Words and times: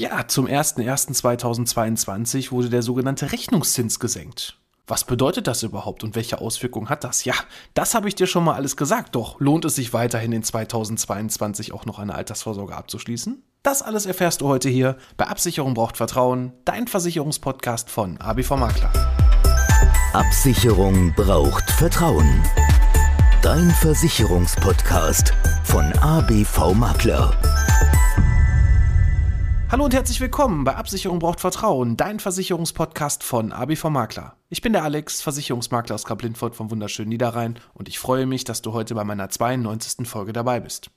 Ja, 0.00 0.28
zum 0.28 0.46
01.01.2022 0.46 2.52
wurde 2.52 2.70
der 2.70 2.82
sogenannte 2.82 3.32
Rechnungszins 3.32 3.98
gesenkt. 3.98 4.56
Was 4.86 5.02
bedeutet 5.02 5.48
das 5.48 5.64
überhaupt 5.64 6.04
und 6.04 6.14
welche 6.14 6.40
Auswirkungen 6.40 6.88
hat 6.88 7.02
das? 7.02 7.24
Ja, 7.24 7.34
das 7.74 7.94
habe 7.94 8.06
ich 8.06 8.14
dir 8.14 8.28
schon 8.28 8.44
mal 8.44 8.54
alles 8.54 8.76
gesagt. 8.76 9.16
Doch 9.16 9.40
lohnt 9.40 9.64
es 9.64 9.74
sich 9.74 9.92
weiterhin 9.92 10.30
in 10.30 10.44
2022 10.44 11.72
auch 11.72 11.84
noch 11.84 11.98
eine 11.98 12.14
Altersvorsorge 12.14 12.76
abzuschließen? 12.76 13.42
Das 13.64 13.82
alles 13.82 14.06
erfährst 14.06 14.40
du 14.40 14.46
heute 14.46 14.68
hier 14.68 14.98
bei 15.16 15.26
Absicherung 15.26 15.74
braucht 15.74 15.96
Vertrauen, 15.96 16.52
dein 16.64 16.86
Versicherungspodcast 16.86 17.90
von 17.90 18.20
ABV 18.20 18.52
Makler. 18.52 18.92
Absicherung 20.12 21.12
braucht 21.14 21.68
Vertrauen. 21.72 22.44
Dein 23.42 23.68
Versicherungspodcast 23.70 25.34
von 25.64 25.92
ABV 25.98 26.74
Makler. 26.74 27.36
Hallo 29.70 29.84
und 29.84 29.92
herzlich 29.92 30.18
willkommen 30.22 30.64
bei 30.64 30.76
Absicherung 30.76 31.18
braucht 31.18 31.40
Vertrauen, 31.40 31.98
dein 31.98 32.20
Versicherungspodcast 32.20 33.22
von 33.22 33.52
ABV 33.52 33.90
Makler. 33.90 34.34
Ich 34.48 34.62
bin 34.62 34.72
der 34.72 34.82
Alex, 34.82 35.20
Versicherungsmakler 35.20 35.94
aus 35.94 36.06
Kaplintfurt 36.06 36.56
vom 36.56 36.70
wunderschönen 36.70 37.10
Niederrhein 37.10 37.58
und 37.74 37.86
ich 37.86 37.98
freue 37.98 38.24
mich, 38.24 38.44
dass 38.44 38.62
du 38.62 38.72
heute 38.72 38.94
bei 38.94 39.04
meiner 39.04 39.28
92. 39.28 40.08
Folge 40.08 40.32
dabei 40.32 40.60
bist. 40.60 40.90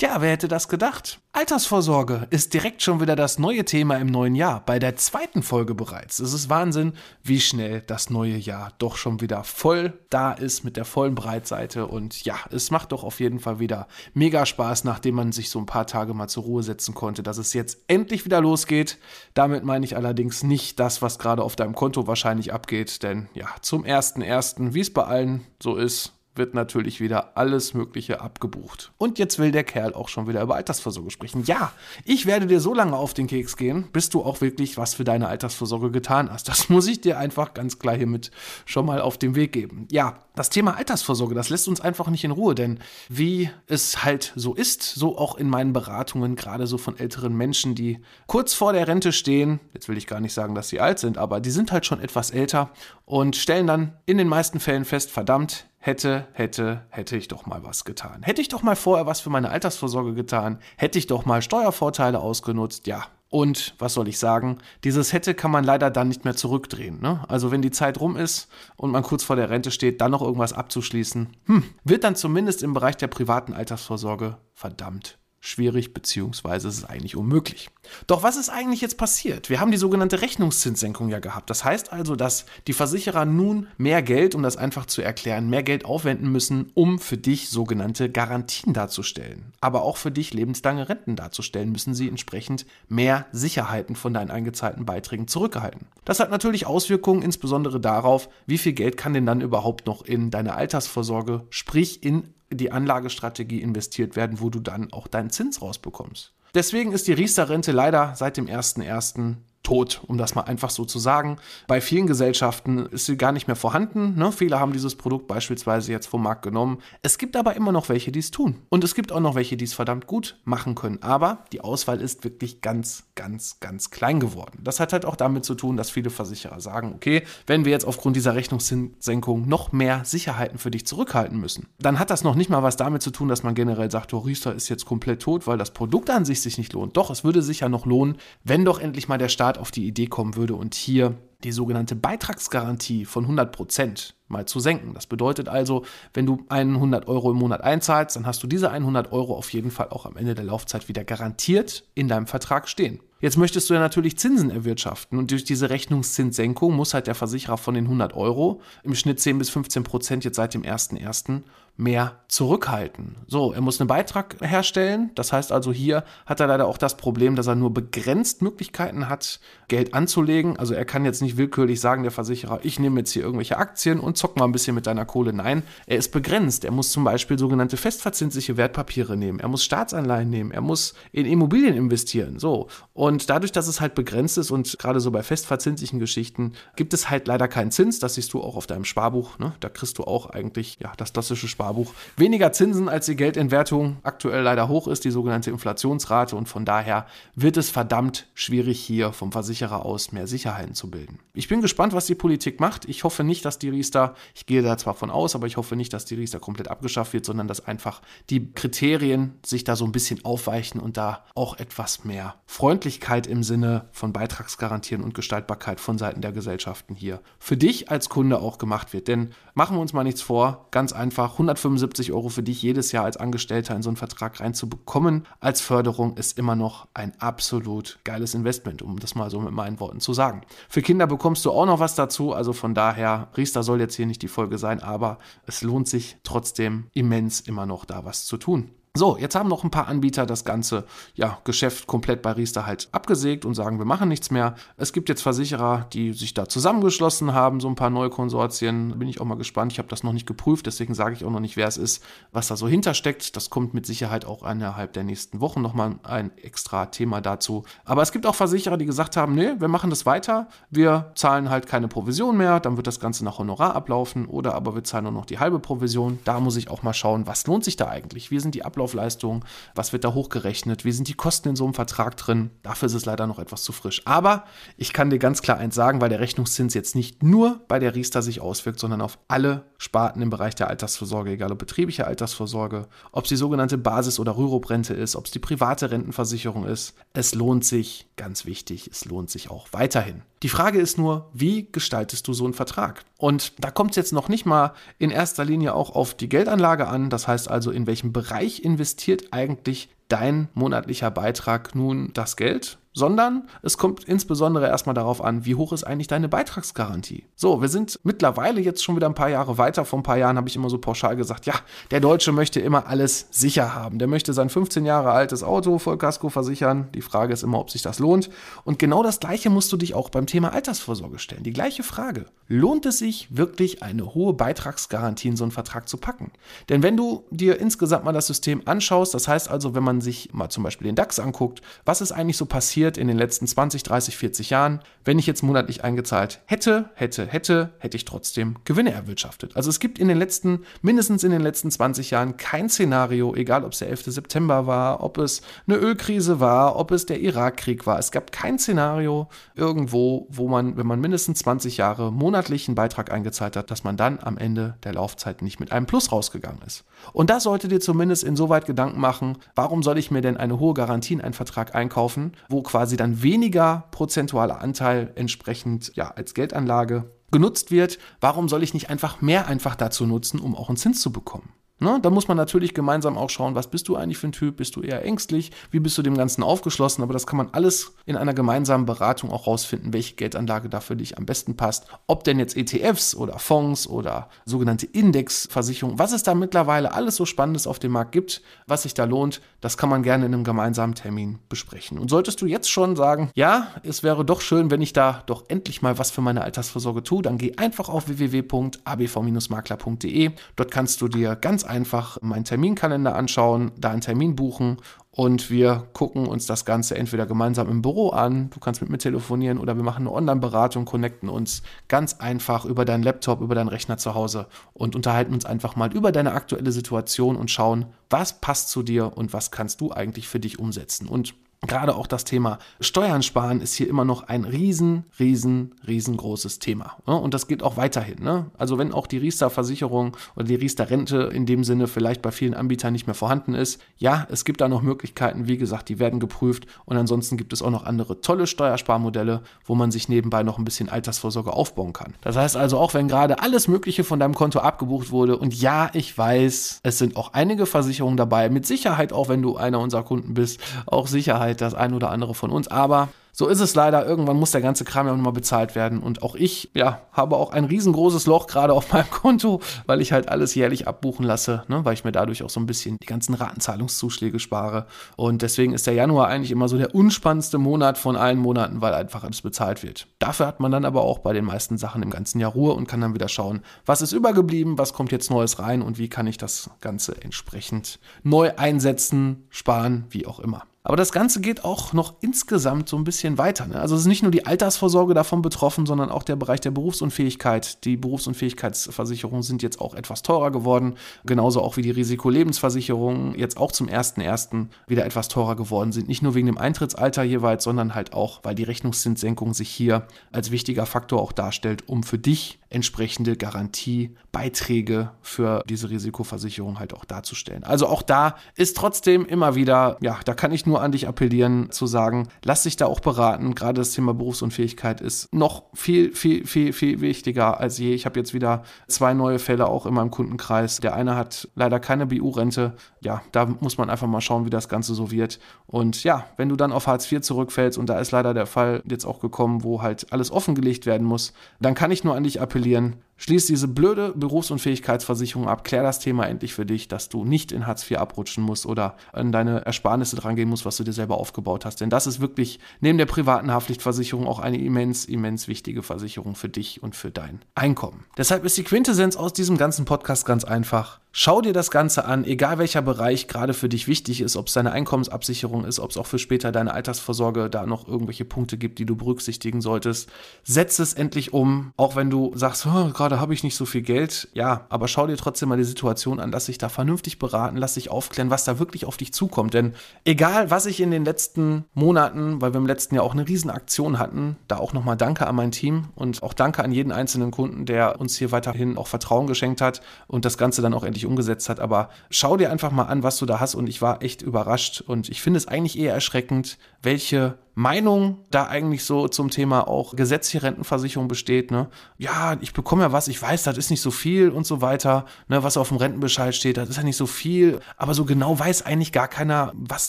Ja, 0.00 0.20
wer 0.20 0.30
hätte 0.30 0.46
das 0.46 0.68
gedacht? 0.68 1.18
Altersvorsorge 1.32 2.28
ist 2.30 2.54
direkt 2.54 2.82
schon 2.82 3.00
wieder 3.00 3.16
das 3.16 3.40
neue 3.40 3.64
Thema 3.64 3.96
im 3.96 4.06
neuen 4.06 4.36
Jahr, 4.36 4.64
bei 4.64 4.78
der 4.78 4.94
zweiten 4.94 5.42
Folge 5.42 5.74
bereits. 5.74 6.20
Es 6.20 6.32
ist 6.32 6.48
Wahnsinn, 6.48 6.92
wie 7.24 7.40
schnell 7.40 7.80
das 7.80 8.08
neue 8.08 8.36
Jahr 8.36 8.72
doch 8.78 8.94
schon 8.94 9.20
wieder 9.20 9.42
voll 9.42 9.98
da 10.08 10.32
ist 10.32 10.62
mit 10.62 10.76
der 10.76 10.84
vollen 10.84 11.16
Breitseite. 11.16 11.88
Und 11.88 12.24
ja, 12.24 12.36
es 12.52 12.70
macht 12.70 12.92
doch 12.92 13.02
auf 13.02 13.18
jeden 13.18 13.40
Fall 13.40 13.58
wieder 13.58 13.88
mega 14.14 14.46
Spaß, 14.46 14.84
nachdem 14.84 15.16
man 15.16 15.32
sich 15.32 15.50
so 15.50 15.58
ein 15.58 15.66
paar 15.66 15.88
Tage 15.88 16.14
mal 16.14 16.28
zur 16.28 16.44
Ruhe 16.44 16.62
setzen 16.62 16.94
konnte, 16.94 17.24
dass 17.24 17.38
es 17.38 17.52
jetzt 17.52 17.78
endlich 17.88 18.24
wieder 18.24 18.40
losgeht. 18.40 18.98
Damit 19.34 19.64
meine 19.64 19.84
ich 19.84 19.96
allerdings 19.96 20.44
nicht 20.44 20.78
das, 20.78 21.02
was 21.02 21.18
gerade 21.18 21.42
auf 21.42 21.56
deinem 21.56 21.74
Konto 21.74 22.06
wahrscheinlich 22.06 22.52
abgeht, 22.52 23.02
denn 23.02 23.28
ja, 23.34 23.48
zum 23.62 23.82
1.1., 23.82 24.74
wie 24.74 24.80
es 24.80 24.92
bei 24.92 25.02
allen 25.02 25.44
so 25.60 25.74
ist, 25.74 26.12
wird 26.38 26.54
natürlich 26.54 27.00
wieder 27.00 27.36
alles 27.36 27.74
Mögliche 27.74 28.20
abgebucht. 28.20 28.92
Und 28.96 29.18
jetzt 29.18 29.38
will 29.38 29.50
der 29.50 29.64
Kerl 29.64 29.92
auch 29.92 30.08
schon 30.08 30.28
wieder 30.28 30.42
über 30.42 30.54
Altersvorsorge 30.54 31.10
sprechen. 31.10 31.44
Ja, 31.44 31.72
ich 32.04 32.26
werde 32.26 32.46
dir 32.46 32.60
so 32.60 32.72
lange 32.72 32.96
auf 32.96 33.12
den 33.12 33.26
Keks 33.26 33.56
gehen, 33.56 33.88
bis 33.92 34.08
du 34.08 34.22
auch 34.22 34.40
wirklich 34.40 34.78
was 34.78 34.94
für 34.94 35.04
deine 35.04 35.28
Altersvorsorge 35.28 35.90
getan 35.90 36.30
hast. 36.32 36.48
Das 36.48 36.68
muss 36.68 36.86
ich 36.86 37.00
dir 37.00 37.18
einfach 37.18 37.52
ganz 37.52 37.78
klar 37.78 37.96
hiermit 37.96 38.30
schon 38.64 38.86
mal 38.86 39.00
auf 39.00 39.18
den 39.18 39.34
Weg 39.34 39.52
geben. 39.52 39.86
Ja, 39.90 40.18
das 40.38 40.50
Thema 40.50 40.76
Altersvorsorge, 40.76 41.34
das 41.34 41.50
lässt 41.50 41.66
uns 41.66 41.80
einfach 41.80 42.08
nicht 42.08 42.22
in 42.22 42.30
Ruhe, 42.30 42.54
denn 42.54 42.78
wie 43.08 43.50
es 43.66 44.04
halt 44.04 44.32
so 44.36 44.54
ist, 44.54 44.82
so 44.82 45.18
auch 45.18 45.36
in 45.36 45.50
meinen 45.50 45.72
Beratungen, 45.72 46.36
gerade 46.36 46.68
so 46.68 46.78
von 46.78 46.96
älteren 46.96 47.36
Menschen, 47.36 47.74
die 47.74 47.98
kurz 48.28 48.54
vor 48.54 48.72
der 48.72 48.86
Rente 48.86 49.12
stehen, 49.12 49.58
jetzt 49.74 49.88
will 49.88 49.96
ich 49.96 50.06
gar 50.06 50.20
nicht 50.20 50.32
sagen, 50.32 50.54
dass 50.54 50.68
sie 50.68 50.78
alt 50.80 51.00
sind, 51.00 51.18
aber 51.18 51.40
die 51.40 51.50
sind 51.50 51.72
halt 51.72 51.86
schon 51.86 52.00
etwas 52.00 52.30
älter 52.30 52.70
und 53.04 53.34
stellen 53.34 53.66
dann 53.66 53.94
in 54.06 54.16
den 54.16 54.28
meisten 54.28 54.60
Fällen 54.60 54.84
fest, 54.84 55.10
verdammt, 55.10 55.67
hätte, 55.88 56.28
hätte, 56.34 56.82
hätte 56.90 57.16
ich 57.16 57.28
doch 57.28 57.46
mal 57.46 57.64
was 57.64 57.84
getan. 57.84 58.22
Hätte 58.22 58.42
ich 58.42 58.48
doch 58.48 58.62
mal 58.62 58.76
vorher 58.76 59.06
was 59.06 59.20
für 59.20 59.30
meine 59.30 59.48
Altersvorsorge 59.48 60.12
getan, 60.12 60.58
hätte 60.76 60.98
ich 60.98 61.06
doch 61.06 61.24
mal 61.24 61.40
Steuervorteile 61.40 62.20
ausgenutzt, 62.20 62.86
ja. 62.86 63.06
Und 63.30 63.74
was 63.78 63.94
soll 63.94 64.08
ich 64.08 64.18
sagen? 64.18 64.58
Dieses 64.84 65.12
hätte 65.12 65.34
kann 65.34 65.50
man 65.50 65.64
leider 65.64 65.90
dann 65.90 66.08
nicht 66.08 66.24
mehr 66.24 66.36
zurückdrehen. 66.36 67.00
Ne? 67.00 67.24
Also 67.28 67.50
wenn 67.50 67.60
die 67.60 67.70
Zeit 67.70 68.00
rum 68.00 68.16
ist 68.16 68.48
und 68.76 68.90
man 68.90 69.02
kurz 69.02 69.22
vor 69.22 69.36
der 69.36 69.50
Rente 69.50 69.70
steht, 69.70 70.00
dann 70.00 70.12
noch 70.12 70.22
irgendwas 70.22 70.54
abzuschließen, 70.54 71.36
hm, 71.44 71.64
wird 71.84 72.04
dann 72.04 72.16
zumindest 72.16 72.62
im 72.62 72.72
Bereich 72.72 72.96
der 72.96 73.08
privaten 73.08 73.52
Altersvorsorge 73.52 74.38
verdammt 74.54 75.18
schwierig, 75.40 75.94
beziehungsweise 75.94 76.68
es 76.68 76.78
ist 76.78 76.84
eigentlich 76.84 77.16
unmöglich. 77.16 77.70
Doch 78.06 78.22
was 78.22 78.36
ist 78.36 78.50
eigentlich 78.50 78.80
jetzt 78.80 78.98
passiert? 78.98 79.48
Wir 79.50 79.60
haben 79.60 79.70
die 79.70 79.76
sogenannte 79.76 80.20
Rechnungszinssenkung 80.20 81.08
ja 81.08 81.20
gehabt. 81.20 81.48
Das 81.48 81.64
heißt 81.64 81.92
also, 81.92 82.16
dass 82.16 82.44
die 82.66 82.72
Versicherer 82.72 83.24
nun 83.24 83.68
mehr 83.76 84.02
Geld, 84.02 84.34
um 84.34 84.42
das 84.42 84.56
einfach 84.56 84.86
zu 84.86 85.00
erklären, 85.00 85.48
mehr 85.48 85.62
Geld 85.62 85.84
aufwenden 85.84 86.30
müssen, 86.30 86.70
um 86.74 86.98
für 86.98 87.16
dich 87.16 87.50
sogenannte 87.50 88.10
Garantien 88.10 88.74
darzustellen. 88.74 89.52
Aber 89.60 89.82
auch 89.82 89.96
für 89.96 90.10
dich 90.10 90.34
lebenslange 90.34 90.88
Renten 90.88 91.16
darzustellen, 91.16 91.72
müssen 91.72 91.94
sie 91.94 92.08
entsprechend 92.08 92.66
mehr 92.88 93.26
Sicherheiten 93.32 93.96
von 93.96 94.12
deinen 94.12 94.30
eingezahlten 94.30 94.84
Beiträgen 94.84 95.28
zurückhalten. 95.28 95.86
Das 96.04 96.20
hat 96.20 96.30
natürlich 96.30 96.66
Auswirkungen 96.66 97.22
insbesondere 97.22 97.80
darauf, 97.80 98.28
wie 98.46 98.58
viel 98.58 98.72
Geld 98.72 98.96
kann 98.96 99.14
denn 99.14 99.26
dann 99.26 99.40
überhaupt 99.40 99.86
noch 99.86 100.02
in 100.02 100.30
deine 100.30 100.54
Altersvorsorge, 100.54 101.46
sprich 101.50 102.02
in 102.02 102.34
die 102.50 102.72
Anlagestrategie 102.72 103.60
investiert 103.60 104.16
werden, 104.16 104.40
wo 104.40 104.50
du 104.50 104.60
dann 104.60 104.92
auch 104.92 105.06
deinen 105.06 105.30
Zins 105.30 105.60
rausbekommst. 105.60 106.32
Deswegen 106.54 106.92
ist 106.92 107.06
die 107.06 107.12
Riester-Rente 107.12 107.72
leider 107.72 108.14
seit 108.16 108.36
dem 108.36 108.46
1.1 108.46 109.36
tot, 109.68 110.00
um 110.06 110.16
das 110.16 110.34
mal 110.34 110.44
einfach 110.44 110.70
so 110.70 110.86
zu 110.86 110.98
sagen. 110.98 111.36
Bei 111.66 111.82
vielen 111.82 112.06
Gesellschaften 112.06 112.86
ist 112.86 113.04
sie 113.04 113.18
gar 113.18 113.32
nicht 113.32 113.48
mehr 113.48 113.56
vorhanden. 113.56 114.14
Ne? 114.16 114.32
Viele 114.32 114.58
haben 114.58 114.72
dieses 114.72 114.94
Produkt 114.94 115.28
beispielsweise 115.28 115.92
jetzt 115.92 116.06
vom 116.06 116.22
Markt 116.22 116.40
genommen. 116.40 116.78
Es 117.02 117.18
gibt 117.18 117.36
aber 117.36 117.54
immer 117.54 117.70
noch 117.70 117.90
welche, 117.90 118.10
die 118.10 118.20
es 118.20 118.30
tun. 118.30 118.62
Und 118.70 118.82
es 118.82 118.94
gibt 118.94 119.12
auch 119.12 119.20
noch 119.20 119.34
welche, 119.34 119.58
die 119.58 119.66
es 119.66 119.74
verdammt 119.74 120.06
gut 120.06 120.38
machen 120.44 120.74
können. 120.74 121.02
Aber 121.02 121.44
die 121.52 121.60
Auswahl 121.60 122.00
ist 122.00 122.24
wirklich 122.24 122.62
ganz, 122.62 123.04
ganz, 123.14 123.60
ganz 123.60 123.90
klein 123.90 124.20
geworden. 124.20 124.58
Das 124.64 124.80
hat 124.80 124.94
halt 124.94 125.04
auch 125.04 125.16
damit 125.16 125.44
zu 125.44 125.54
tun, 125.54 125.76
dass 125.76 125.90
viele 125.90 126.08
Versicherer 126.08 126.62
sagen, 126.62 126.94
okay, 126.94 127.24
wenn 127.46 127.66
wir 127.66 127.72
jetzt 127.72 127.84
aufgrund 127.84 128.16
dieser 128.16 128.34
Rechnungssenkung 128.34 129.46
noch 129.46 129.72
mehr 129.72 130.02
Sicherheiten 130.06 130.56
für 130.56 130.70
dich 130.70 130.86
zurückhalten 130.86 131.38
müssen, 131.38 131.66
dann 131.78 131.98
hat 131.98 132.08
das 132.08 132.24
noch 132.24 132.36
nicht 132.36 132.48
mal 132.48 132.62
was 132.62 132.78
damit 132.78 133.02
zu 133.02 133.10
tun, 133.10 133.28
dass 133.28 133.42
man 133.42 133.54
generell 133.54 133.90
sagt, 133.90 134.14
oh, 134.14 134.20
Riester 134.20 134.54
ist 134.54 134.70
jetzt 134.70 134.86
komplett 134.86 135.20
tot, 135.20 135.46
weil 135.46 135.58
das 135.58 135.72
Produkt 135.72 136.08
an 136.08 136.24
sich 136.24 136.40
sich 136.40 136.56
nicht 136.56 136.72
lohnt. 136.72 136.96
Doch, 136.96 137.10
es 137.10 137.22
würde 137.22 137.42
sich 137.42 137.60
ja 137.60 137.68
noch 137.68 137.84
lohnen, 137.84 138.16
wenn 138.44 138.64
doch 138.64 138.80
endlich 138.80 139.08
mal 139.08 139.18
der 139.18 139.28
Staat 139.28 139.57
auf 139.58 139.70
die 139.70 139.86
Idee 139.86 140.06
kommen 140.06 140.36
würde 140.36 140.54
und 140.54 140.74
hier 140.74 141.14
die 141.44 141.52
sogenannte 141.52 141.94
Beitragsgarantie 141.94 143.04
von 143.04 143.24
100 143.24 143.52
Prozent 143.52 144.16
mal 144.26 144.46
zu 144.46 144.58
senken. 144.58 144.92
Das 144.94 145.06
bedeutet 145.06 145.48
also, 145.48 145.84
wenn 146.12 146.26
du 146.26 146.44
100 146.48 147.06
Euro 147.06 147.30
im 147.30 147.36
Monat 147.36 147.62
einzahlst, 147.62 148.16
dann 148.16 148.26
hast 148.26 148.42
du 148.42 148.48
diese 148.48 148.70
100 148.70 149.12
Euro 149.12 149.36
auf 149.36 149.52
jeden 149.52 149.70
Fall 149.70 149.90
auch 149.90 150.04
am 150.04 150.16
Ende 150.16 150.34
der 150.34 150.44
Laufzeit 150.44 150.88
wieder 150.88 151.04
garantiert 151.04 151.84
in 151.94 152.08
deinem 152.08 152.26
Vertrag 152.26 152.68
stehen. 152.68 153.00
Jetzt 153.20 153.36
möchtest 153.36 153.70
du 153.70 153.74
ja 153.74 153.80
natürlich 153.80 154.18
Zinsen 154.18 154.50
erwirtschaften 154.50 155.18
und 155.18 155.30
durch 155.30 155.44
diese 155.44 155.70
Rechnungszinssenkung 155.70 156.74
muss 156.74 156.94
halt 156.94 157.06
der 157.06 157.14
Versicherer 157.14 157.56
von 157.56 157.74
den 157.74 157.84
100 157.84 158.14
Euro 158.14 158.60
im 158.82 158.94
Schnitt 158.94 159.20
10 159.20 159.38
bis 159.38 159.50
15 159.50 159.84
Prozent 159.84 160.24
jetzt 160.24 160.36
seit 160.36 160.54
dem 160.54 160.62
1.1. 160.62 161.42
mehr 161.78 162.18
zurückhalten. 162.26 163.14
So, 163.28 163.52
er 163.52 163.60
muss 163.60 163.80
einen 163.80 163.86
Beitrag 163.86 164.36
herstellen. 164.40 165.12
Das 165.14 165.32
heißt 165.32 165.52
also, 165.52 165.72
hier 165.72 166.04
hat 166.26 166.40
er 166.40 166.48
leider 166.48 166.66
auch 166.66 166.76
das 166.76 166.96
Problem, 166.96 167.36
dass 167.36 167.46
er 167.46 167.54
nur 167.54 167.72
begrenzt 167.72 168.42
Möglichkeiten 168.42 169.08
hat, 169.08 169.38
Geld 169.68 169.94
anzulegen. 169.94 170.56
Also 170.56 170.74
er 170.74 170.84
kann 170.84 171.04
jetzt 171.04 171.22
nicht 171.22 171.36
willkürlich 171.36 171.80
sagen, 171.80 172.02
der 172.02 172.10
Versicherer, 172.10 172.60
ich 172.64 172.80
nehme 172.80 172.98
jetzt 172.98 173.12
hier 173.12 173.22
irgendwelche 173.22 173.58
Aktien 173.58 174.00
und 174.00 174.18
zock 174.18 174.36
mal 174.36 174.44
ein 174.44 174.52
bisschen 174.52 174.74
mit 174.74 174.88
deiner 174.88 175.06
Kohle. 175.06 175.32
Nein, 175.32 175.62
er 175.86 175.98
ist 175.98 176.10
begrenzt. 176.10 176.64
Er 176.64 176.72
muss 176.72 176.90
zum 176.90 177.04
Beispiel 177.04 177.38
sogenannte 177.38 177.76
festverzinsliche 177.76 178.56
Wertpapiere 178.56 179.16
nehmen. 179.16 179.38
Er 179.38 179.48
muss 179.48 179.62
Staatsanleihen 179.62 180.28
nehmen. 180.28 180.50
Er 180.50 180.62
muss 180.62 180.94
in 181.12 181.26
Immobilien 181.26 181.76
investieren. 181.76 182.40
So. 182.40 182.66
Und 182.92 183.30
dadurch, 183.30 183.52
dass 183.52 183.68
es 183.68 183.80
halt 183.80 183.94
begrenzt 183.94 184.36
ist 184.36 184.50
und 184.50 184.76
gerade 184.80 184.98
so 184.98 185.12
bei 185.12 185.22
festverzinslichen 185.22 186.00
Geschichten 186.00 186.54
gibt 186.74 186.92
es 186.92 187.08
halt 187.08 187.28
leider 187.28 187.46
keinen 187.46 187.70
Zins. 187.70 188.00
Das 188.00 188.14
siehst 188.14 188.32
du 188.32 188.42
auch 188.42 188.56
auf 188.56 188.66
deinem 188.66 188.84
Sparbuch. 188.84 189.38
Ne? 189.38 189.54
Da 189.60 189.68
kriegst 189.68 189.98
du 189.98 190.04
auch 190.04 190.26
eigentlich 190.26 190.78
ja, 190.80 190.92
das 190.96 191.12
klassische 191.12 191.46
Sparbuch 191.46 191.67
Sparbuch 191.68 191.92
weniger 192.16 192.52
Zinsen, 192.52 192.88
als 192.88 193.06
die 193.06 193.16
Geldentwertung 193.16 193.98
aktuell 194.02 194.42
leider 194.42 194.68
hoch 194.68 194.88
ist, 194.88 195.04
die 195.04 195.10
sogenannte 195.10 195.50
Inflationsrate. 195.50 196.34
Und 196.34 196.48
von 196.48 196.64
daher 196.64 197.06
wird 197.34 197.56
es 197.58 197.68
verdammt 197.68 198.26
schwierig, 198.34 198.80
hier 198.80 199.12
vom 199.12 199.32
Versicherer 199.32 199.84
aus 199.84 200.12
mehr 200.12 200.26
Sicherheiten 200.26 200.74
zu 200.74 200.90
bilden. 200.90 201.18
Ich 201.34 201.48
bin 201.48 201.60
gespannt, 201.60 201.92
was 201.92 202.06
die 202.06 202.14
Politik 202.14 202.58
macht. 202.58 202.86
Ich 202.86 203.04
hoffe 203.04 203.22
nicht, 203.22 203.44
dass 203.44 203.58
die 203.58 203.68
Riester, 203.68 204.14
ich 204.34 204.46
gehe 204.46 204.62
da 204.62 204.78
zwar 204.78 204.94
von 204.94 205.10
aus, 205.10 205.34
aber 205.34 205.46
ich 205.46 205.56
hoffe 205.58 205.76
nicht, 205.76 205.92
dass 205.92 206.06
die 206.06 206.14
Riester 206.14 206.40
komplett 206.40 206.68
abgeschafft 206.68 207.12
wird, 207.12 207.26
sondern 207.26 207.48
dass 207.48 207.66
einfach 207.66 208.00
die 208.30 208.50
Kriterien 208.52 209.34
sich 209.44 209.64
da 209.64 209.76
so 209.76 209.84
ein 209.84 209.92
bisschen 209.92 210.24
aufweichen 210.24 210.80
und 210.80 210.96
da 210.96 211.24
auch 211.34 211.58
etwas 211.58 212.04
mehr 212.04 212.36
Freundlichkeit 212.46 213.26
im 213.26 213.42
Sinne 213.42 213.88
von 213.92 214.12
Beitragsgarantien 214.12 215.02
und 215.02 215.14
Gestaltbarkeit 215.14 215.80
von 215.80 215.98
Seiten 215.98 216.22
der 216.22 216.32
Gesellschaften 216.32 216.94
hier 216.94 217.20
für 217.38 217.56
dich 217.56 217.90
als 217.90 218.08
Kunde 218.08 218.40
auch 218.40 218.58
gemacht 218.58 218.92
wird. 218.92 219.08
Denn 219.08 219.30
machen 219.54 219.76
wir 219.76 219.80
uns 219.80 219.92
mal 219.92 220.04
nichts 220.04 220.22
vor, 220.22 220.68
ganz 220.70 220.92
einfach 220.92 221.38
175 221.58 222.12
Euro 222.12 222.28
für 222.28 222.42
dich 222.42 222.62
jedes 222.62 222.92
Jahr 222.92 223.04
als 223.04 223.16
Angestellter 223.16 223.74
in 223.74 223.82
so 223.82 223.90
einen 223.90 223.96
Vertrag 223.96 224.40
reinzubekommen 224.40 225.26
als 225.40 225.60
Förderung 225.60 226.16
ist 226.16 226.38
immer 226.38 226.56
noch 226.56 226.88
ein 226.94 227.12
absolut 227.20 227.98
geiles 228.04 228.34
Investment, 228.34 228.82
um 228.82 228.98
das 228.98 229.14
mal 229.14 229.30
so 229.30 229.40
mit 229.40 229.52
meinen 229.52 229.80
Worten 229.80 230.00
zu 230.00 230.12
sagen. 230.12 230.42
Für 230.68 230.82
Kinder 230.82 231.06
bekommst 231.06 231.44
du 231.44 231.50
auch 231.50 231.66
noch 231.66 231.80
was 231.80 231.94
dazu, 231.94 232.32
also 232.32 232.52
von 232.52 232.74
daher, 232.74 233.28
Riester 233.36 233.62
soll 233.62 233.80
jetzt 233.80 233.94
hier 233.94 234.06
nicht 234.06 234.22
die 234.22 234.28
Folge 234.28 234.58
sein, 234.58 234.82
aber 234.82 235.18
es 235.46 235.62
lohnt 235.62 235.88
sich 235.88 236.16
trotzdem 236.22 236.86
immens 236.94 237.40
immer 237.40 237.66
noch 237.66 237.84
da 237.84 238.04
was 238.04 238.26
zu 238.26 238.36
tun. 238.36 238.70
So, 238.98 239.16
jetzt 239.16 239.36
haben 239.36 239.48
noch 239.48 239.62
ein 239.62 239.70
paar 239.70 239.86
Anbieter 239.86 240.26
das 240.26 240.44
ganze 240.44 240.84
ja, 241.14 241.38
Geschäft 241.44 241.86
komplett 241.86 242.20
bei 242.20 242.32
Riester 242.32 242.66
halt 242.66 242.88
abgesägt 242.90 243.44
und 243.44 243.54
sagen, 243.54 243.78
wir 243.78 243.84
machen 243.84 244.08
nichts 244.08 244.32
mehr. 244.32 244.56
Es 244.76 244.92
gibt 244.92 245.08
jetzt 245.08 245.22
Versicherer, 245.22 245.86
die 245.92 246.12
sich 246.12 246.34
da 246.34 246.48
zusammengeschlossen 246.48 247.32
haben, 247.32 247.60
so 247.60 247.68
ein 247.68 247.76
paar 247.76 247.90
neue 247.90 248.10
Konsortien. 248.10 248.98
Bin 248.98 249.06
ich 249.06 249.20
auch 249.20 249.24
mal 249.24 249.36
gespannt. 249.36 249.70
Ich 249.70 249.78
habe 249.78 249.86
das 249.86 250.02
noch 250.02 250.12
nicht 250.12 250.26
geprüft, 250.26 250.66
deswegen 250.66 250.94
sage 250.94 251.14
ich 251.14 251.24
auch 251.24 251.30
noch 251.30 251.38
nicht, 251.38 251.56
wer 251.56 251.68
es 251.68 251.76
ist, 251.76 252.02
was 252.32 252.48
da 252.48 252.56
so 252.56 252.66
hintersteckt. 252.66 253.36
Das 253.36 253.50
kommt 253.50 253.72
mit 253.72 253.86
Sicherheit 253.86 254.24
auch 254.24 254.42
innerhalb 254.42 254.94
der 254.94 255.04
nächsten 255.04 255.40
Wochen 255.40 255.62
nochmal 255.62 255.94
ein 256.02 256.36
extra 256.36 256.86
Thema 256.86 257.20
dazu. 257.20 257.62
Aber 257.84 258.02
es 258.02 258.10
gibt 258.10 258.26
auch 258.26 258.34
Versicherer, 258.34 258.78
die 258.78 258.86
gesagt 258.86 259.16
haben, 259.16 259.36
nee, 259.36 259.52
wir 259.60 259.68
machen 259.68 259.90
das 259.90 260.06
weiter. 260.06 260.48
Wir 260.70 261.12
zahlen 261.14 261.50
halt 261.50 261.68
keine 261.68 261.86
Provision 261.86 262.36
mehr, 262.36 262.58
dann 262.58 262.76
wird 262.76 262.88
das 262.88 262.98
Ganze 262.98 263.24
nach 263.24 263.38
Honorar 263.38 263.76
ablaufen 263.76 264.26
oder 264.26 264.56
aber 264.56 264.74
wir 264.74 264.82
zahlen 264.82 265.04
nur 265.04 265.12
noch 265.12 265.26
die 265.26 265.38
halbe 265.38 265.60
Provision. 265.60 266.18
Da 266.24 266.40
muss 266.40 266.56
ich 266.56 266.68
auch 266.68 266.82
mal 266.82 266.94
schauen, 266.94 267.28
was 267.28 267.46
lohnt 267.46 267.62
sich 267.62 267.76
da 267.76 267.86
eigentlich? 267.86 268.32
Wie 268.32 268.40
sind 268.40 268.56
die 268.56 268.64
Ablauf 268.64 268.87
Ablaufleistung, 268.88 269.44
was 269.74 269.92
wird 269.92 270.04
da 270.04 270.14
hochgerechnet, 270.14 270.84
wie 270.84 270.92
sind 270.92 271.08
die 271.08 271.14
Kosten 271.14 271.50
in 271.50 271.56
so 271.56 271.64
einem 271.64 271.74
Vertrag 271.74 272.16
drin. 272.16 272.50
Dafür 272.62 272.86
ist 272.86 272.94
es 272.94 273.04
leider 273.04 273.26
noch 273.26 273.38
etwas 273.38 273.62
zu 273.62 273.72
frisch. 273.72 274.02
Aber 274.04 274.44
ich 274.76 274.92
kann 274.92 275.10
dir 275.10 275.18
ganz 275.18 275.42
klar 275.42 275.58
eins 275.58 275.74
sagen, 275.74 276.00
weil 276.00 276.08
der 276.08 276.20
Rechnungszins 276.20 276.74
jetzt 276.74 276.94
nicht 276.94 277.22
nur 277.22 277.60
bei 277.68 277.78
der 277.78 277.94
Riester 277.94 278.22
sich 278.22 278.40
auswirkt, 278.40 278.80
sondern 278.80 279.00
auf 279.00 279.18
alle 279.28 279.64
Sparten 279.78 280.22
im 280.22 280.30
Bereich 280.30 280.54
der 280.54 280.68
Altersvorsorge, 280.68 281.30
egal 281.30 281.52
ob 281.52 281.58
betriebliche 281.58 282.06
Altersvorsorge, 282.06 282.88
ob 283.12 283.24
es 283.24 283.28
die 283.28 283.36
sogenannte 283.36 283.78
Basis- 283.78 284.18
oder 284.18 284.36
Rürup-Rente 284.36 284.94
ist, 284.94 285.16
ob 285.16 285.26
es 285.26 285.30
die 285.30 285.38
private 285.38 285.90
Rentenversicherung 285.90 286.64
ist. 286.64 286.94
Es 287.12 287.34
lohnt 287.34 287.64
sich, 287.64 288.08
ganz 288.16 288.46
wichtig, 288.46 288.88
es 288.90 289.04
lohnt 289.04 289.30
sich 289.30 289.50
auch 289.50 289.68
weiterhin. 289.72 290.22
Die 290.42 290.48
Frage 290.48 290.78
ist 290.78 290.98
nur, 290.98 291.28
wie 291.32 291.68
gestaltest 291.70 292.28
du 292.28 292.32
so 292.32 292.44
einen 292.44 292.54
Vertrag? 292.54 293.04
Und 293.16 293.54
da 293.58 293.72
kommt 293.72 293.90
es 293.90 293.96
jetzt 293.96 294.12
noch 294.12 294.28
nicht 294.28 294.46
mal 294.46 294.72
in 294.98 295.10
erster 295.10 295.44
Linie 295.44 295.74
auch 295.74 295.90
auf 295.96 296.14
die 296.14 296.28
Geldanlage 296.28 296.86
an. 296.86 297.10
Das 297.10 297.26
heißt 297.26 297.50
also, 297.50 297.72
in 297.72 297.88
welchem 297.88 298.12
Bereich 298.12 298.60
investiert 298.68 299.32
eigentlich 299.32 299.88
dein 300.08 300.48
monatlicher 300.54 301.10
Beitrag 301.10 301.74
nun 301.74 302.10
das 302.12 302.36
Geld? 302.36 302.78
Sondern 302.98 303.48
es 303.62 303.78
kommt 303.78 304.04
insbesondere 304.04 304.66
erstmal 304.66 304.94
darauf 304.94 305.22
an, 305.22 305.44
wie 305.44 305.54
hoch 305.54 305.72
ist 305.72 305.84
eigentlich 305.84 306.08
deine 306.08 306.28
Beitragsgarantie. 306.28 307.24
So, 307.36 307.62
wir 307.62 307.68
sind 307.68 308.00
mittlerweile 308.02 308.60
jetzt 308.60 308.82
schon 308.82 308.96
wieder 308.96 309.06
ein 309.06 309.14
paar 309.14 309.30
Jahre 309.30 309.56
weiter. 309.56 309.84
Vor 309.84 310.00
ein 310.00 310.02
paar 310.02 310.18
Jahren 310.18 310.36
habe 310.36 310.48
ich 310.48 310.56
immer 310.56 310.68
so 310.68 310.78
pauschal 310.78 311.16
gesagt, 311.16 311.46
ja, 311.46 311.54
der 311.90 312.00
Deutsche 312.00 312.32
möchte 312.32 312.60
immer 312.60 312.86
alles 312.88 313.28
sicher 313.30 313.74
haben. 313.74 313.98
Der 313.98 314.08
möchte 314.08 314.32
sein 314.32 314.50
15 314.50 314.84
Jahre 314.84 315.12
altes 315.12 315.42
Auto 315.42 315.78
Vollkasko 315.78 316.28
versichern. 316.28 316.88
Die 316.94 317.02
Frage 317.02 317.32
ist 317.32 317.44
immer, 317.44 317.60
ob 317.60 317.70
sich 317.70 317.82
das 317.82 317.98
lohnt. 318.00 318.28
Und 318.64 318.78
genau 318.78 319.02
das 319.02 319.20
Gleiche 319.20 319.48
musst 319.48 319.72
du 319.72 319.76
dich 319.76 319.94
auch 319.94 320.10
beim 320.10 320.26
Thema 320.26 320.52
Altersvorsorge 320.52 321.18
stellen. 321.18 321.44
Die 321.44 321.52
gleiche 321.52 321.84
Frage. 321.84 322.26
Lohnt 322.48 322.86
es 322.86 322.98
sich 322.98 323.28
wirklich 323.30 323.82
eine 323.82 324.14
hohe 324.14 324.32
Beitragsgarantie 324.32 325.28
in 325.28 325.36
so 325.36 325.44
einen 325.44 325.50
Vertrag 325.50 325.88
zu 325.88 325.98
packen? 325.98 326.32
Denn 326.68 326.82
wenn 326.82 326.96
du 326.96 327.24
dir 327.30 327.60
insgesamt 327.60 328.04
mal 328.04 328.12
das 328.12 328.26
System 328.26 328.62
anschaust, 328.64 329.14
das 329.14 329.28
heißt 329.28 329.50
also, 329.50 329.74
wenn 329.74 329.84
man 329.84 330.00
sich 330.00 330.30
mal 330.32 330.48
zum 330.48 330.64
Beispiel 330.64 330.86
den 330.86 330.96
DAX 330.96 331.18
anguckt, 331.18 331.60
was 331.84 332.00
ist 332.00 332.12
eigentlich 332.12 332.38
so 332.38 332.46
passiert, 332.46 332.87
passiert 332.88 332.98
in 332.98 333.08
den 333.08 333.18
letzten 333.18 333.46
20, 333.46 333.82
30, 333.82 334.16
40 334.16 334.50
Jahren. 334.50 334.80
Wenn 335.04 335.18
ich 335.18 335.26
jetzt 335.26 335.42
monatlich 335.42 335.84
eingezahlt 335.84 336.40
hätte, 336.46 336.90
hätte, 336.94 337.26
hätte, 337.26 337.70
hätte 337.78 337.96
ich 337.96 338.04
trotzdem 338.04 338.56
Gewinne 338.64 338.92
erwirtschaftet. 338.92 339.56
Also 339.56 339.70
es 339.70 339.80
gibt 339.80 339.98
in 339.98 340.08
den 340.08 340.18
letzten, 340.18 340.64
mindestens 340.82 341.24
in 341.24 341.30
den 341.30 341.40
letzten 341.40 341.70
20 341.70 342.10
Jahren 342.10 342.36
kein 342.36 342.68
Szenario, 342.68 343.34
egal 343.34 343.64
ob 343.64 343.72
es 343.72 343.78
der 343.78 343.88
11. 343.88 344.04
September 344.06 344.66
war, 344.66 345.02
ob 345.02 345.18
es 345.18 345.42
eine 345.66 345.76
Ölkrise 345.76 346.40
war, 346.40 346.76
ob 346.76 346.90
es 346.90 347.06
der 347.06 347.20
Irakkrieg 347.20 347.86
war. 347.86 347.98
Es 347.98 348.10
gab 348.10 348.32
kein 348.32 348.58
Szenario 348.58 349.28
irgendwo, 349.54 350.26
wo 350.30 350.48
man, 350.48 350.76
wenn 350.76 350.86
man 350.86 351.00
mindestens 351.00 351.40
20 351.40 351.76
Jahre 351.76 352.12
monatlichen 352.12 352.74
Beitrag 352.74 353.12
eingezahlt 353.12 353.56
hat, 353.56 353.70
dass 353.70 353.84
man 353.84 353.96
dann 353.96 354.18
am 354.20 354.38
Ende 354.38 354.76
der 354.84 354.94
Laufzeit 354.94 355.42
nicht 355.42 355.60
mit 355.60 355.72
einem 355.72 355.86
Plus 355.86 356.12
rausgegangen 356.12 356.62
ist. 356.66 356.84
Und 357.12 357.30
da 357.30 357.40
solltet 357.40 357.72
ihr 357.72 357.80
zumindest 357.80 358.24
insoweit 358.24 358.66
Gedanken 358.66 359.00
machen, 359.00 359.38
warum 359.54 359.82
soll 359.82 359.98
ich 359.98 360.10
mir 360.10 360.20
denn 360.20 360.36
eine 360.36 360.58
hohe 360.58 360.74
Garantie 360.74 361.14
in 361.14 361.20
einen 361.20 361.34
Vertrag 361.34 361.74
einkaufen, 361.74 362.32
wo 362.48 362.62
quasi 362.68 362.98
dann 362.98 363.22
weniger 363.22 363.88
prozentualer 363.92 364.60
Anteil 364.60 365.10
entsprechend 365.14 365.90
ja, 365.96 366.10
als 366.10 366.34
Geldanlage 366.34 367.10
genutzt 367.30 367.70
wird, 367.70 367.98
warum 368.20 368.48
soll 368.48 368.62
ich 368.62 368.74
nicht 368.74 368.90
einfach 368.90 369.22
mehr 369.22 369.46
einfach 369.46 369.74
dazu 369.74 370.04
nutzen, 370.06 370.38
um 370.38 370.54
auch 370.54 370.68
einen 370.68 370.76
Zins 370.76 371.00
zu 371.00 371.10
bekommen? 371.10 371.54
Ne? 371.80 371.98
Da 372.02 372.10
muss 372.10 372.28
man 372.28 372.36
natürlich 372.36 372.74
gemeinsam 372.74 373.16
auch 373.16 373.30
schauen, 373.30 373.54
was 373.54 373.68
bist 373.68 373.88
du 373.88 373.96
eigentlich 373.96 374.18
für 374.18 374.26
ein 374.28 374.32
Typ? 374.32 374.56
Bist 374.56 374.74
du 374.76 374.82
eher 374.82 375.04
ängstlich? 375.04 375.52
Wie 375.70 375.80
bist 375.80 375.96
du 375.96 376.02
dem 376.02 376.16
Ganzen 376.16 376.42
aufgeschlossen? 376.42 377.04
Aber 377.04 377.12
das 377.12 377.26
kann 377.26 377.36
man 377.36 377.50
alles 377.52 377.92
in 378.04 378.16
einer 378.16 378.34
gemeinsamen 378.34 378.86
Beratung 378.86 379.30
auch 379.30 379.46
rausfinden, 379.46 379.92
welche 379.92 380.16
Geldanlage 380.16 380.68
da 380.68 380.80
für 380.80 380.96
dich 380.96 381.18
am 381.18 381.26
besten 381.26 381.56
passt. 381.56 381.86
Ob 382.06 382.24
denn 382.24 382.38
jetzt 382.38 382.56
ETFs 382.56 383.14
oder 383.14 383.38
Fonds 383.38 383.86
oder 383.88 384.28
sogenannte 384.44 384.86
Indexversicherung, 384.86 385.98
was 385.98 386.12
es 386.12 386.24
da 386.24 386.34
mittlerweile 386.34 386.92
alles 386.92 387.16
so 387.16 387.26
Spannendes 387.26 387.66
auf 387.66 387.78
dem 387.78 387.92
Markt 387.92 388.12
gibt, 388.12 388.42
was 388.66 388.82
sich 388.82 388.94
da 388.94 389.04
lohnt, 389.04 389.40
das 389.60 389.76
kann 389.76 389.88
man 389.88 390.02
gerne 390.02 390.26
in 390.26 390.34
einem 390.34 390.42
gemeinsamen 390.44 390.94
Termin 390.94 391.38
besprechen. 391.48 391.98
Und 391.98 392.10
solltest 392.10 392.40
du 392.40 392.46
jetzt 392.46 392.70
schon 392.70 392.94
sagen, 392.96 393.30
ja, 393.34 393.68
es 393.82 394.02
wäre 394.02 394.24
doch 394.24 394.40
schön, 394.40 394.70
wenn 394.70 394.80
ich 394.80 394.92
da 394.92 395.22
doch 395.26 395.44
endlich 395.48 395.82
mal 395.82 395.98
was 395.98 396.10
für 396.10 396.22
meine 396.22 396.42
Altersvorsorge 396.42 397.04
tue, 397.04 397.22
dann 397.22 397.38
geh 397.38 397.54
einfach 397.56 397.88
auf 397.88 398.08
www.abv-makler.de. 398.08 400.30
Dort 400.56 400.70
kannst 400.70 401.00
du 401.00 401.08
dir 401.08 401.34
ganz 401.36 401.64
einfach 401.68 402.20
meinen 402.22 402.44
Terminkalender 402.44 403.14
anschauen, 403.14 403.72
da 403.76 403.90
einen 403.90 404.00
Termin 404.00 404.36
buchen 404.36 404.78
und 405.10 405.50
wir 405.50 405.88
gucken 405.94 406.26
uns 406.26 406.46
das 406.46 406.64
Ganze 406.64 406.96
entweder 406.96 407.26
gemeinsam 407.26 407.68
im 407.68 407.82
Büro 407.82 408.10
an, 408.10 408.50
du 408.50 408.60
kannst 408.60 408.80
mit 408.80 408.88
mir 408.88 408.98
telefonieren 408.98 409.58
oder 409.58 409.76
wir 409.76 409.82
machen 409.82 410.06
eine 410.06 410.12
Online-Beratung, 410.12 410.84
connecten 410.84 411.28
uns 411.28 411.62
ganz 411.88 412.14
einfach 412.20 412.64
über 412.64 412.84
deinen 412.84 413.02
Laptop, 413.02 413.40
über 413.40 413.56
deinen 413.56 413.68
Rechner 413.68 413.98
zu 413.98 414.14
Hause 414.14 414.46
und 414.74 414.94
unterhalten 414.94 415.34
uns 415.34 415.44
einfach 415.44 415.74
mal 415.74 415.92
über 415.92 416.12
deine 416.12 416.32
aktuelle 416.32 416.70
Situation 416.70 417.34
und 417.34 417.50
schauen, 417.50 417.86
was 418.10 418.40
passt 418.40 418.68
zu 418.70 418.82
dir 418.82 419.16
und 419.16 419.32
was 419.32 419.50
kannst 419.50 419.80
du 419.80 419.90
eigentlich 419.90 420.28
für 420.28 420.38
dich 420.38 420.58
umsetzen. 420.60 421.08
Und 421.08 421.34
Gerade 421.66 421.96
auch 421.96 422.06
das 422.06 422.24
Thema 422.24 422.58
Steuern 422.80 423.22
sparen 423.22 423.60
ist 423.60 423.74
hier 423.74 423.88
immer 423.88 424.04
noch 424.04 424.28
ein 424.28 424.44
riesen, 424.44 425.04
riesen, 425.18 425.74
riesengroßes 425.86 426.60
Thema. 426.60 426.96
Und 427.04 427.34
das 427.34 427.48
geht 427.48 427.64
auch 427.64 427.76
weiterhin. 427.76 428.22
Ne? 428.22 428.46
Also 428.56 428.78
wenn 428.78 428.92
auch 428.92 429.08
die 429.08 429.18
Riester-Versicherung 429.18 430.16
oder 430.36 430.44
die 430.44 430.54
Riester-Rente 430.54 431.30
in 431.32 431.46
dem 431.46 431.64
Sinne 431.64 431.88
vielleicht 431.88 432.22
bei 432.22 432.30
vielen 432.30 432.54
Anbietern 432.54 432.92
nicht 432.92 433.06
mehr 433.08 433.14
vorhanden 433.14 433.54
ist, 433.54 433.82
ja, 433.96 434.28
es 434.30 434.44
gibt 434.44 434.60
da 434.60 434.68
noch 434.68 434.82
Möglichkeiten. 434.82 435.48
Wie 435.48 435.56
gesagt, 435.56 435.88
die 435.88 435.98
werden 435.98 436.20
geprüft. 436.20 436.66
Und 436.84 436.96
ansonsten 436.96 437.36
gibt 437.36 437.52
es 437.52 437.60
auch 437.60 437.70
noch 437.70 437.84
andere 437.84 438.20
tolle 438.20 438.46
Steuersparmodelle, 438.46 439.42
wo 439.64 439.74
man 439.74 439.90
sich 439.90 440.08
nebenbei 440.08 440.44
noch 440.44 440.58
ein 440.58 440.64
bisschen 440.64 440.88
Altersvorsorge 440.88 441.52
aufbauen 441.52 441.92
kann. 441.92 442.14
Das 442.20 442.36
heißt 442.36 442.56
also, 442.56 442.78
auch 442.78 442.94
wenn 442.94 443.08
gerade 443.08 443.42
alles 443.42 443.66
Mögliche 443.66 444.04
von 444.04 444.20
deinem 444.20 444.34
Konto 444.34 444.60
abgebucht 444.60 445.10
wurde 445.10 445.36
und 445.36 445.60
ja, 445.60 445.90
ich 445.92 446.16
weiß, 446.16 446.80
es 446.84 446.98
sind 446.98 447.16
auch 447.16 447.32
einige 447.32 447.66
Versicherungen 447.66 448.16
dabei, 448.16 448.48
mit 448.48 448.64
Sicherheit 448.64 449.12
auch, 449.12 449.28
wenn 449.28 449.42
du 449.42 449.56
einer 449.56 449.80
unserer 449.80 450.04
Kunden 450.04 450.34
bist, 450.34 450.60
auch 450.86 451.08
Sicherheit 451.08 451.47
Sicherheit 451.48 451.60
das 451.60 451.74
ein 451.74 451.94
oder 451.94 452.10
andere 452.10 452.34
von 452.34 452.50
uns, 452.50 452.68
aber 452.68 453.08
so 453.32 453.46
ist 453.46 453.60
es 453.60 453.76
leider. 453.76 454.04
Irgendwann 454.04 454.36
muss 454.36 454.50
der 454.50 454.60
ganze 454.60 454.84
Kram 454.84 455.06
ja 455.06 455.14
nochmal 455.14 455.32
bezahlt 455.32 455.76
werden. 455.76 456.00
Und 456.00 456.22
auch 456.22 456.34
ich, 456.34 456.70
ja, 456.74 457.02
habe 457.12 457.36
auch 457.36 457.52
ein 457.52 457.66
riesengroßes 457.66 458.26
Loch 458.26 458.48
gerade 458.48 458.72
auf 458.72 458.92
meinem 458.92 459.10
Konto, 459.10 459.60
weil 459.86 460.00
ich 460.00 460.10
halt 460.10 460.28
alles 460.28 460.56
jährlich 460.56 460.88
abbuchen 460.88 461.24
lasse, 461.24 461.62
ne? 461.68 461.84
weil 461.84 461.94
ich 461.94 462.02
mir 462.02 462.10
dadurch 462.10 462.42
auch 462.42 462.50
so 462.50 462.58
ein 462.58 462.66
bisschen 462.66 462.96
die 463.00 463.06
ganzen 463.06 463.34
Ratenzahlungszuschläge 463.34 464.40
spare. 464.40 464.86
Und 465.14 465.42
deswegen 465.42 465.72
ist 465.72 465.86
der 465.86 465.94
Januar 465.94 466.26
eigentlich 466.26 466.50
immer 466.50 466.68
so 466.68 466.78
der 466.78 466.96
unspannendste 466.96 467.58
Monat 467.58 467.96
von 467.96 468.16
allen 468.16 468.38
Monaten, 468.38 468.80
weil 468.80 468.92
einfach 468.92 469.22
alles 469.22 469.42
bezahlt 469.42 469.84
wird. 469.84 470.08
Dafür 470.18 470.48
hat 470.48 470.58
man 470.58 470.72
dann 470.72 470.84
aber 470.84 471.02
auch 471.02 471.20
bei 471.20 471.32
den 471.32 471.44
meisten 471.44 471.78
Sachen 471.78 472.02
im 472.02 472.10
ganzen 472.10 472.40
Jahr 472.40 472.50
Ruhe 472.50 472.72
und 472.72 472.88
kann 472.88 473.00
dann 473.00 473.14
wieder 473.14 473.28
schauen, 473.28 473.60
was 473.86 474.02
ist 474.02 474.10
übergeblieben, 474.10 474.78
was 474.78 474.92
kommt 474.92 475.12
jetzt 475.12 475.30
Neues 475.30 475.60
rein 475.60 475.82
und 475.82 475.96
wie 475.96 476.08
kann 476.08 476.26
ich 476.26 476.38
das 476.38 476.70
Ganze 476.80 477.22
entsprechend 477.22 478.00
neu 478.24 478.50
einsetzen, 478.56 479.46
sparen, 479.50 480.06
wie 480.10 480.26
auch 480.26 480.40
immer. 480.40 480.64
Aber 480.84 480.96
das 480.96 481.12
Ganze 481.12 481.40
geht 481.40 481.64
auch 481.64 481.92
noch 481.92 482.14
insgesamt 482.20 482.88
so 482.88 482.96
ein 482.96 483.04
bisschen 483.04 483.36
weiter. 483.36 483.66
Ne? 483.66 483.80
Also 483.80 483.94
es 483.94 484.02
ist 484.02 484.06
nicht 484.06 484.22
nur 484.22 484.30
die 484.30 484.46
Altersvorsorge 484.46 485.12
davon 485.12 485.42
betroffen, 485.42 485.86
sondern 485.86 486.10
auch 486.10 486.22
der 486.22 486.36
Bereich 486.36 486.60
der 486.60 486.70
Berufsunfähigkeit. 486.70 487.84
Die 487.84 487.96
Berufsunfähigkeitsversicherungen 487.96 489.42
sind 489.42 489.62
jetzt 489.62 489.80
auch 489.80 489.94
etwas 489.94 490.22
teurer 490.22 490.50
geworden, 490.50 490.94
genauso 491.26 491.62
auch 491.62 491.76
wie 491.76 491.82
die 491.82 491.90
Risikolebensversicherungen 491.90 493.34
jetzt 493.34 493.58
auch 493.58 493.72
zum 493.72 493.88
1.1. 493.88 494.68
wieder 494.86 495.04
etwas 495.04 495.28
teurer 495.28 495.56
geworden 495.56 495.92
sind. 495.92 496.08
Nicht 496.08 496.22
nur 496.22 496.34
wegen 496.34 496.46
dem 496.46 496.58
Eintrittsalter 496.58 497.22
jeweils, 497.22 497.64
sondern 497.64 497.94
halt 497.94 498.12
auch, 498.12 498.40
weil 498.44 498.54
die 498.54 498.64
Rechnungszinssenkung 498.64 499.54
sich 499.54 499.68
hier 499.68 500.06
als 500.32 500.50
wichtiger 500.52 500.86
Faktor 500.86 501.20
auch 501.20 501.32
darstellt, 501.32 501.88
um 501.88 502.02
für 502.02 502.18
dich 502.18 502.60
entsprechende 502.70 503.36
Garantiebeiträge 503.36 505.10
für 505.22 505.62
diese 505.68 505.90
Risikoversicherung 505.90 506.78
halt 506.78 506.92
auch 506.94 507.04
darzustellen. 507.04 507.64
Also 507.64 507.86
auch 507.86 508.02
da 508.02 508.36
ist 508.56 508.76
trotzdem 508.76 509.24
immer 509.24 509.54
wieder, 509.54 509.96
ja, 510.00 510.18
da 510.24 510.34
kann 510.34 510.52
ich 510.52 510.66
nur 510.66 510.82
an 510.82 510.92
dich 510.92 511.08
appellieren 511.08 511.70
zu 511.70 511.86
sagen, 511.86 512.28
lass 512.44 512.64
dich 512.64 512.76
da 512.76 512.86
auch 512.86 513.00
beraten. 513.00 513.54
Gerade 513.54 513.80
das 513.80 513.92
Thema 513.92 514.12
Berufsunfähigkeit 514.12 515.00
ist 515.00 515.32
noch 515.32 515.64
viel, 515.72 516.14
viel, 516.14 516.46
viel, 516.46 516.72
viel 516.72 517.00
wichtiger 517.00 517.58
als 517.58 517.78
je. 517.78 517.94
Ich 517.94 518.04
habe 518.04 518.18
jetzt 518.18 518.34
wieder 518.34 518.62
zwei 518.86 519.14
neue 519.14 519.38
Fälle 519.38 519.66
auch 519.66 519.86
in 519.86 519.94
meinem 519.94 520.10
Kundenkreis. 520.10 520.80
Der 520.80 520.94
eine 520.94 521.16
hat 521.16 521.48
leider 521.54 521.80
keine 521.80 522.06
BU-Rente. 522.06 522.74
Ja, 523.00 523.22
da 523.32 523.46
muss 523.46 523.78
man 523.78 523.88
einfach 523.88 524.06
mal 524.06 524.20
schauen, 524.20 524.44
wie 524.44 524.50
das 524.50 524.68
Ganze 524.68 524.94
so 524.94 525.10
wird. 525.10 525.38
Und 525.66 526.04
ja, 526.04 526.26
wenn 526.36 526.48
du 526.48 526.56
dann 526.56 526.72
auf 526.72 526.86
Hartz 526.86 527.10
IV 527.10 527.22
zurückfällst 527.22 527.78
und 527.78 527.88
da 527.88 527.98
ist 527.98 528.10
leider 528.10 528.34
der 528.34 528.46
Fall 528.46 528.82
jetzt 528.88 529.06
auch 529.06 529.20
gekommen, 529.20 529.62
wo 529.64 529.80
halt 529.82 530.12
alles 530.12 530.30
offengelegt 530.30 530.84
werden 530.84 531.06
muss, 531.06 531.32
dann 531.60 531.74
kann 531.74 531.90
ich 531.90 532.04
nur 532.04 532.14
an 532.14 532.24
dich 532.24 532.40
appellieren, 532.40 532.57
appellieren, 532.58 532.96
Schließ 533.20 533.46
diese 533.46 533.66
blöde 533.66 534.12
Berufsunfähigkeitsversicherung 534.14 535.48
ab, 535.48 535.64
klär 535.64 535.82
das 535.82 535.98
Thema 535.98 536.26
endlich 536.26 536.54
für 536.54 536.64
dich, 536.64 536.86
dass 536.86 537.08
du 537.08 537.24
nicht 537.24 537.50
in 537.50 537.66
Hartz 537.66 537.88
IV 537.90 537.98
abrutschen 537.98 538.44
musst 538.44 538.64
oder 538.64 538.96
an 539.12 539.32
deine 539.32 539.66
Ersparnisse 539.66 540.14
drangehen 540.14 540.48
musst, 540.48 540.64
was 540.64 540.76
du 540.76 540.84
dir 540.84 540.92
selber 540.92 541.18
aufgebaut 541.18 541.64
hast. 541.64 541.80
Denn 541.80 541.90
das 541.90 542.06
ist 542.06 542.20
wirklich 542.20 542.60
neben 542.80 542.96
der 542.96 543.06
privaten 543.06 543.50
Haftpflichtversicherung 543.50 544.28
auch 544.28 544.38
eine 544.38 544.58
immens, 544.58 545.04
immens 545.04 545.48
wichtige 545.48 545.82
Versicherung 545.82 546.36
für 546.36 546.48
dich 546.48 546.80
und 546.80 546.94
für 546.94 547.10
dein 547.10 547.42
Einkommen. 547.56 548.04
Deshalb 548.16 548.44
ist 548.44 548.56
die 548.56 548.62
Quintessenz 548.62 549.16
aus 549.16 549.32
diesem 549.32 549.58
ganzen 549.58 549.84
Podcast 549.84 550.24
ganz 550.24 550.44
einfach. 550.44 551.00
Schau 551.10 551.40
dir 551.40 551.52
das 551.52 551.70
Ganze 551.72 552.04
an, 552.04 552.24
egal 552.24 552.58
welcher 552.58 552.82
Bereich 552.82 553.26
gerade 553.26 553.54
für 553.54 553.68
dich 553.68 553.88
wichtig 553.88 554.20
ist, 554.20 554.36
ob 554.36 554.46
es 554.46 554.52
deine 554.52 554.72
Einkommensabsicherung 554.72 555.64
ist, 555.64 555.80
ob 555.80 555.90
es 555.90 555.96
auch 555.96 556.06
für 556.06 556.18
später 556.18 556.52
deine 556.52 556.72
Altersvorsorge 556.74 557.50
da 557.50 557.66
noch 557.66 557.88
irgendwelche 557.88 558.24
Punkte 558.24 558.58
gibt, 558.58 558.78
die 558.78 558.84
du 558.84 558.94
berücksichtigen 558.94 559.60
solltest. 559.60 560.10
Setz 560.44 560.78
es 560.78 560.94
endlich 560.94 561.32
um, 561.32 561.72
auch 561.76 561.96
wenn 561.96 562.10
du 562.10 562.30
sagst, 562.36 562.66
oh, 562.66 562.90
gerade 562.90 563.07
gerade 563.08 563.20
habe 563.22 563.32
ich 563.32 563.42
nicht 563.42 563.56
so 563.56 563.64
viel 563.64 563.80
Geld. 563.80 564.28
Ja, 564.34 564.66
aber 564.68 564.86
schau 564.86 565.06
dir 565.06 565.16
trotzdem 565.16 565.48
mal 565.48 565.56
die 565.56 565.64
Situation 565.64 566.20
an, 566.20 566.30
lass 566.30 566.46
dich 566.46 566.58
da 566.58 566.68
vernünftig 566.68 567.18
beraten, 567.18 567.56
lass 567.56 567.74
dich 567.74 567.90
aufklären, 567.90 568.28
was 568.28 568.44
da 568.44 568.58
wirklich 568.58 568.84
auf 568.84 568.98
dich 568.98 569.14
zukommt. 569.14 569.54
Denn 569.54 569.74
egal, 570.04 570.50
was 570.50 570.66
ich 570.66 570.80
in 570.80 570.90
den 570.90 571.06
letzten 571.06 571.64
Monaten, 571.72 572.42
weil 572.42 572.52
wir 572.52 572.58
im 572.58 572.66
letzten 572.66 572.94
Jahr 572.94 573.04
auch 573.04 573.14
eine 573.14 573.26
Riesenaktion 573.26 573.98
hatten, 573.98 574.36
da 574.46 574.58
auch 574.58 574.74
nochmal 574.74 574.98
Danke 574.98 575.26
an 575.26 575.36
mein 575.36 575.52
Team 575.52 575.88
und 575.94 576.22
auch 576.22 576.34
Danke 576.34 576.62
an 576.62 576.70
jeden 576.70 576.92
einzelnen 576.92 577.30
Kunden, 577.30 577.64
der 577.64 577.98
uns 577.98 578.18
hier 578.18 578.30
weiterhin 578.30 578.76
auch 578.76 578.88
Vertrauen 578.88 579.26
geschenkt 579.26 579.62
hat 579.62 579.80
und 580.06 580.26
das 580.26 580.36
Ganze 580.36 580.60
dann 580.60 580.74
auch 580.74 580.84
endlich 580.84 581.06
umgesetzt 581.06 581.48
hat. 581.48 581.60
Aber 581.60 581.88
schau 582.10 582.36
dir 582.36 582.50
einfach 582.50 582.72
mal 582.72 582.84
an, 582.84 583.02
was 583.02 583.16
du 583.16 583.24
da 583.24 583.40
hast 583.40 583.54
und 583.54 583.70
ich 583.70 583.80
war 583.80 584.02
echt 584.02 584.20
überrascht 584.20 584.82
und 584.82 585.08
ich 585.08 585.22
finde 585.22 585.38
es 585.38 585.48
eigentlich 585.48 585.78
eher 585.78 585.94
erschreckend, 585.94 586.58
welche 586.82 587.38
Meinung 587.58 588.18
da 588.30 588.46
eigentlich 588.46 588.84
so 588.84 589.08
zum 589.08 589.30
Thema 589.30 589.66
auch 589.66 589.96
gesetzliche 589.96 590.44
Rentenversicherung 590.44 591.08
besteht. 591.08 591.50
Ne? 591.50 591.66
Ja, 591.96 592.36
ich 592.40 592.52
bekomme 592.52 592.84
ja 592.84 592.92
was, 592.92 593.08
ich 593.08 593.20
weiß, 593.20 593.42
das 593.42 593.58
ist 593.58 593.70
nicht 593.70 593.80
so 593.80 593.90
viel 593.90 594.30
und 594.30 594.46
so 594.46 594.60
weiter. 594.60 595.06
Ne? 595.26 595.42
Was 595.42 595.56
auf 595.56 595.66
dem 595.66 595.78
Rentenbescheid 595.78 596.36
steht, 596.36 596.56
das 596.56 596.68
ist 596.68 596.76
ja 596.76 596.84
nicht 596.84 596.96
so 596.96 597.06
viel. 597.06 597.58
Aber 597.76 597.94
so 597.94 598.04
genau 598.04 598.38
weiß 598.38 598.64
eigentlich 598.64 598.92
gar 598.92 599.08
keiner, 599.08 599.52
was 599.56 599.88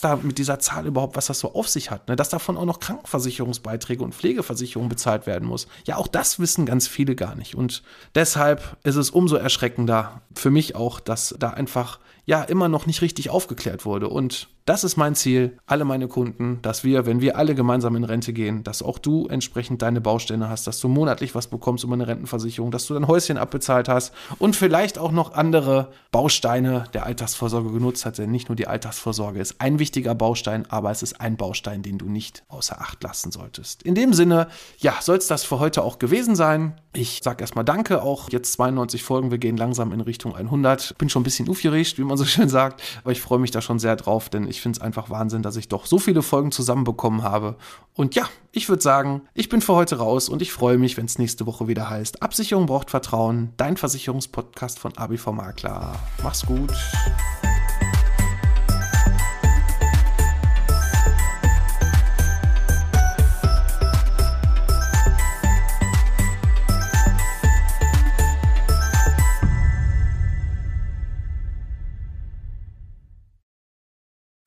da 0.00 0.16
mit 0.16 0.38
dieser 0.38 0.58
Zahl 0.58 0.84
überhaupt, 0.84 1.14
was 1.14 1.26
das 1.26 1.38
so 1.38 1.54
auf 1.54 1.68
sich 1.68 1.92
hat. 1.92 2.08
Ne? 2.08 2.16
Dass 2.16 2.28
davon 2.28 2.56
auch 2.56 2.64
noch 2.64 2.80
Krankenversicherungsbeiträge 2.80 4.02
und 4.02 4.16
Pflegeversicherung 4.16 4.88
bezahlt 4.88 5.28
werden 5.28 5.48
muss. 5.48 5.68
Ja, 5.86 5.96
auch 5.96 6.08
das 6.08 6.40
wissen 6.40 6.66
ganz 6.66 6.88
viele 6.88 7.14
gar 7.14 7.36
nicht. 7.36 7.54
Und 7.54 7.84
deshalb 8.16 8.78
ist 8.82 8.96
es 8.96 9.10
umso 9.10 9.36
erschreckender 9.36 10.22
für 10.34 10.50
mich 10.50 10.74
auch, 10.74 10.98
dass 10.98 11.36
da 11.38 11.50
einfach 11.50 12.00
ja 12.30 12.44
immer 12.44 12.68
noch 12.68 12.86
nicht 12.86 13.02
richtig 13.02 13.28
aufgeklärt 13.28 13.84
wurde. 13.84 14.08
Und 14.08 14.46
das 14.64 14.84
ist 14.84 14.96
mein 14.96 15.16
Ziel, 15.16 15.58
alle 15.66 15.84
meine 15.84 16.06
Kunden, 16.06 16.60
dass 16.62 16.84
wir, 16.84 17.04
wenn 17.04 17.20
wir 17.20 17.36
alle 17.36 17.56
gemeinsam 17.56 17.96
in 17.96 18.04
Rente 18.04 18.32
gehen, 18.32 18.62
dass 18.62 18.84
auch 18.84 19.00
du 19.00 19.26
entsprechend 19.26 19.82
deine 19.82 20.00
Bausteine 20.00 20.48
hast, 20.48 20.68
dass 20.68 20.78
du 20.78 20.86
monatlich 20.86 21.34
was 21.34 21.48
bekommst 21.48 21.82
über 21.82 21.94
eine 21.94 22.06
Rentenversicherung, 22.06 22.70
dass 22.70 22.86
du 22.86 22.94
dein 22.94 23.08
Häuschen 23.08 23.36
abbezahlt 23.36 23.88
hast 23.88 24.14
und 24.38 24.54
vielleicht 24.54 24.96
auch 24.96 25.10
noch 25.10 25.34
andere 25.34 25.90
Bausteine 26.12 26.84
der 26.94 27.04
Altersvorsorge 27.04 27.72
genutzt 27.72 28.06
hast. 28.06 28.18
Denn 28.18 28.30
nicht 28.30 28.48
nur 28.48 28.54
die 28.54 28.68
Altersvorsorge 28.68 29.40
ist 29.40 29.56
ein 29.60 29.80
wichtiger 29.80 30.14
Baustein, 30.14 30.70
aber 30.70 30.92
es 30.92 31.02
ist 31.02 31.20
ein 31.20 31.36
Baustein, 31.36 31.82
den 31.82 31.98
du 31.98 32.08
nicht 32.08 32.44
außer 32.46 32.80
Acht 32.80 33.02
lassen 33.02 33.32
solltest. 33.32 33.82
In 33.82 33.96
dem 33.96 34.12
Sinne, 34.12 34.46
ja, 34.78 34.94
soll 35.00 35.16
es 35.16 35.26
das 35.26 35.42
für 35.42 35.58
heute 35.58 35.82
auch 35.82 35.98
gewesen 35.98 36.36
sein. 36.36 36.74
Ich 36.92 37.22
sage 37.24 37.40
erstmal 37.40 37.64
Danke, 37.64 38.02
auch 38.02 38.30
jetzt 38.30 38.52
92 38.52 39.02
Folgen, 39.02 39.32
wir 39.32 39.38
gehen 39.38 39.56
langsam 39.56 39.90
in 39.90 40.00
Richtung 40.00 40.36
100. 40.36 40.96
Bin 40.96 41.08
schon 41.08 41.22
ein 41.22 41.24
bisschen 41.24 41.48
aufgeregt, 41.48 41.98
wie 41.98 42.04
man 42.04 42.19
so 42.20 42.26
schön 42.26 42.48
sagt, 42.48 42.82
aber 43.02 43.12
ich 43.12 43.20
freue 43.20 43.38
mich 43.38 43.50
da 43.50 43.60
schon 43.60 43.78
sehr 43.78 43.96
drauf, 43.96 44.28
denn 44.28 44.46
ich 44.46 44.60
finde 44.60 44.78
es 44.78 44.82
einfach 44.82 45.10
Wahnsinn, 45.10 45.42
dass 45.42 45.56
ich 45.56 45.68
doch 45.68 45.86
so 45.86 45.98
viele 45.98 46.22
Folgen 46.22 46.52
zusammenbekommen 46.52 47.22
habe. 47.22 47.56
Und 47.94 48.14
ja, 48.14 48.28
ich 48.52 48.68
würde 48.68 48.82
sagen, 48.82 49.22
ich 49.34 49.48
bin 49.48 49.60
für 49.60 49.74
heute 49.74 49.96
raus 49.96 50.28
und 50.28 50.42
ich 50.42 50.52
freue 50.52 50.78
mich, 50.78 50.96
wenn 50.96 51.06
es 51.06 51.18
nächste 51.18 51.46
Woche 51.46 51.66
wieder 51.66 51.88
heißt, 51.88 52.22
Absicherung 52.22 52.66
braucht 52.66 52.90
Vertrauen, 52.90 53.52
dein 53.56 53.76
Versicherungspodcast 53.76 54.78
von 54.78 54.96
ABV 54.96 55.32
Makler. 55.32 55.94
Mach's 56.22 56.44
gut. 56.44 56.72